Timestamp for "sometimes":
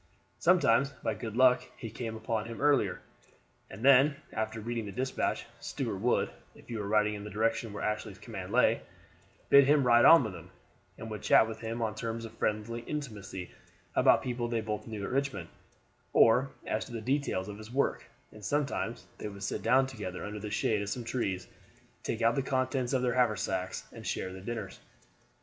0.39-0.89, 18.43-19.05